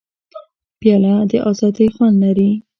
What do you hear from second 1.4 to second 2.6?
ازادۍ خوند لري.